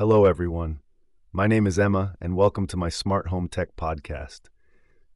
Hello, 0.00 0.24
everyone. 0.24 0.80
My 1.30 1.46
name 1.46 1.66
is 1.66 1.78
Emma, 1.78 2.14
and 2.22 2.34
welcome 2.34 2.66
to 2.68 2.76
my 2.78 2.88
Smart 2.88 3.26
Home 3.26 3.48
Tech 3.48 3.76
podcast. 3.76 4.48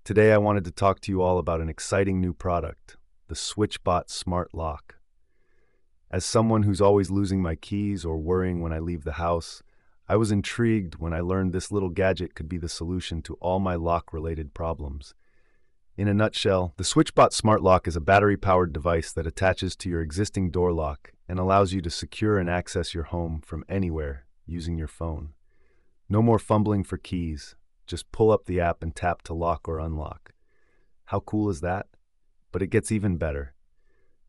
Today, 0.04 0.30
I 0.30 0.36
wanted 0.36 0.62
to 0.66 0.70
talk 0.70 1.00
to 1.00 1.10
you 1.10 1.22
all 1.22 1.38
about 1.38 1.62
an 1.62 1.70
exciting 1.70 2.20
new 2.20 2.34
product 2.34 2.98
the 3.28 3.34
SwitchBot 3.34 4.10
Smart 4.10 4.52
Lock. 4.52 4.96
As 6.10 6.26
someone 6.26 6.64
who's 6.64 6.82
always 6.82 7.10
losing 7.10 7.40
my 7.40 7.54
keys 7.54 8.04
or 8.04 8.18
worrying 8.18 8.60
when 8.60 8.74
I 8.74 8.78
leave 8.78 9.04
the 9.04 9.12
house, 9.12 9.62
I 10.06 10.16
was 10.16 10.30
intrigued 10.30 10.96
when 10.96 11.14
I 11.14 11.20
learned 11.20 11.54
this 11.54 11.72
little 11.72 11.88
gadget 11.88 12.34
could 12.34 12.50
be 12.50 12.58
the 12.58 12.68
solution 12.68 13.22
to 13.22 13.38
all 13.40 13.60
my 13.60 13.76
lock 13.76 14.12
related 14.12 14.52
problems. 14.52 15.14
In 15.96 16.08
a 16.08 16.12
nutshell, 16.12 16.74
the 16.76 16.84
SwitchBot 16.84 17.32
Smart 17.32 17.62
Lock 17.62 17.88
is 17.88 17.96
a 17.96 18.02
battery 18.02 18.36
powered 18.36 18.74
device 18.74 19.12
that 19.12 19.26
attaches 19.26 19.76
to 19.76 19.88
your 19.88 20.02
existing 20.02 20.50
door 20.50 20.74
lock 20.74 21.12
and 21.26 21.38
allows 21.38 21.72
you 21.72 21.80
to 21.80 21.88
secure 21.88 22.38
and 22.38 22.50
access 22.50 22.92
your 22.92 23.04
home 23.04 23.40
from 23.40 23.64
anywhere 23.66 24.26
using 24.46 24.78
your 24.78 24.88
phone. 24.88 25.30
No 26.08 26.22
more 26.22 26.38
fumbling 26.38 26.84
for 26.84 26.96
keys. 26.96 27.56
Just 27.86 28.10
pull 28.12 28.30
up 28.30 28.46
the 28.46 28.60
app 28.60 28.82
and 28.82 28.94
tap 28.94 29.22
to 29.22 29.34
lock 29.34 29.68
or 29.68 29.78
unlock. 29.78 30.32
How 31.06 31.20
cool 31.20 31.50
is 31.50 31.60
that? 31.60 31.86
But 32.52 32.62
it 32.62 32.68
gets 32.68 32.92
even 32.92 33.16
better. 33.16 33.54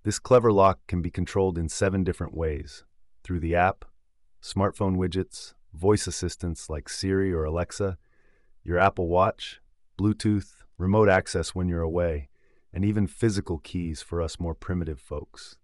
This 0.04 0.20
clever 0.20 0.52
lock 0.52 0.80
can 0.88 1.02
be 1.02 1.09
controlled 1.09 1.57
in 1.57 1.70
seven 1.70 2.04
different 2.04 2.35
ways 2.35 2.84
through 3.23 3.40
the 3.40 3.55
app, 3.55 3.85
smartphone 4.41 4.98
widgets, 4.98 5.54
voice 5.73 6.05
assistants 6.05 6.70
like 6.70 6.90
Siri 6.90 7.34
or 7.34 7.43
Alexa, 7.43 7.98
your 8.63 8.77
Apple 8.77 9.07
Watch, 9.07 9.62
Bluetooth, 9.98 10.54
remote 10.77 11.09
access 11.09 11.55
when 11.55 11.68
you're 11.68 11.82
away, 11.82 12.29
and 12.73 12.84
even 12.84 13.07
physical 13.07 13.57
keys 13.59 14.02
for 14.02 14.21
us 14.21 14.40
more 14.40 14.54
primitive 14.54 14.99
folks. 14.99 15.57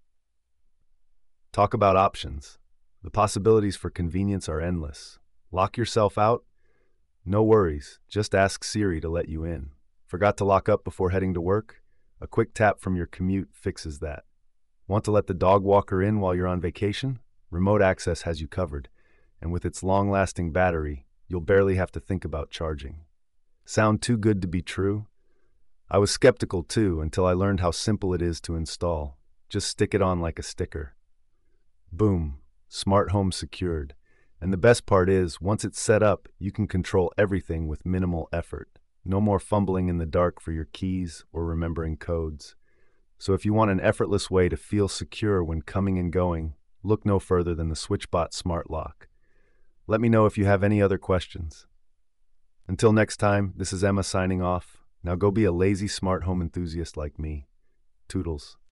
Talk 1.51 1.73
about 1.73 1.97
options. 1.97 2.57
The 3.03 3.09
possibilities 3.09 3.75
for 3.75 3.89
convenience 3.89 4.47
are 4.47 4.61
endless. 4.61 5.19
Lock 5.51 5.77
yourself 5.77 6.17
out? 6.17 6.43
No 7.25 7.43
worries, 7.43 7.99
just 8.07 8.35
ask 8.35 8.63
Siri 8.63 9.01
to 9.01 9.09
let 9.09 9.29
you 9.29 9.43
in. 9.43 9.71
Forgot 10.07 10.37
to 10.37 10.45
lock 10.45 10.67
up 10.69 10.83
before 10.83 11.11
heading 11.11 11.33
to 11.33 11.41
work? 11.41 11.81
A 12.19 12.27
quick 12.27 12.53
tap 12.53 12.79
from 12.79 12.95
your 12.95 13.07
commute 13.07 13.49
fixes 13.53 13.99
that. 13.99 14.23
Want 14.87 15.03
to 15.05 15.11
let 15.11 15.27
the 15.27 15.33
dog 15.33 15.63
walker 15.63 16.03
in 16.03 16.19
while 16.19 16.35
you're 16.35 16.47
on 16.47 16.61
vacation? 16.61 17.19
Remote 17.49 17.81
access 17.81 18.23
has 18.23 18.41
you 18.41 18.47
covered, 18.47 18.89
and 19.41 19.51
with 19.51 19.65
its 19.65 19.83
long 19.83 20.09
lasting 20.09 20.51
battery, 20.51 21.05
you'll 21.27 21.41
barely 21.41 21.75
have 21.75 21.91
to 21.91 21.99
think 21.99 22.25
about 22.25 22.51
charging. 22.51 22.99
Sound 23.65 24.01
too 24.01 24.17
good 24.17 24.41
to 24.41 24.47
be 24.47 24.61
true? 24.61 25.07
I 25.89 25.97
was 25.97 26.11
skeptical 26.11 26.61
too 26.63 27.01
until 27.01 27.25
I 27.25 27.33
learned 27.33 27.61
how 27.61 27.71
simple 27.71 28.13
it 28.13 28.21
is 28.21 28.41
to 28.41 28.55
install. 28.55 29.17
Just 29.49 29.69
stick 29.69 29.93
it 29.93 30.01
on 30.01 30.19
like 30.19 30.39
a 30.39 30.43
sticker. 30.43 30.95
Boom, 31.91 32.37
smart 32.73 33.11
home 33.11 33.33
secured. 33.33 33.93
And 34.39 34.53
the 34.53 34.57
best 34.57 34.85
part 34.85 35.09
is, 35.09 35.41
once 35.41 35.65
it's 35.65 35.79
set 35.79 36.01
up, 36.01 36.29
you 36.39 36.53
can 36.53 36.67
control 36.67 37.11
everything 37.17 37.67
with 37.67 37.85
minimal 37.85 38.29
effort. 38.31 38.69
No 39.03 39.19
more 39.19 39.39
fumbling 39.39 39.89
in 39.89 39.97
the 39.97 40.05
dark 40.05 40.41
for 40.41 40.53
your 40.53 40.65
keys 40.71 41.25
or 41.33 41.45
remembering 41.45 41.97
codes. 41.97 42.55
So 43.17 43.33
if 43.33 43.45
you 43.45 43.53
want 43.53 43.71
an 43.71 43.81
effortless 43.81 44.31
way 44.31 44.47
to 44.47 44.55
feel 44.55 44.87
secure 44.87 45.43
when 45.43 45.61
coming 45.61 45.99
and 45.99 46.13
going, 46.13 46.53
look 46.81 47.05
no 47.05 47.19
further 47.19 47.53
than 47.53 47.67
the 47.67 47.75
SwitchBot 47.75 48.33
Smart 48.33 48.71
Lock. 48.71 49.09
Let 49.85 49.99
me 49.99 50.07
know 50.07 50.25
if 50.25 50.37
you 50.37 50.45
have 50.45 50.63
any 50.63 50.81
other 50.81 50.97
questions. 50.97 51.67
Until 52.69 52.93
next 52.93 53.17
time, 53.17 53.53
this 53.57 53.73
is 53.73 53.83
Emma 53.83 54.03
signing 54.03 54.41
off. 54.41 54.77
Now 55.03 55.15
go 55.15 55.29
be 55.29 55.43
a 55.43 55.51
lazy 55.51 55.89
smart 55.89 56.23
home 56.23 56.41
enthusiast 56.41 56.95
like 56.95 57.19
me. 57.19 57.47
Toodles. 58.07 58.57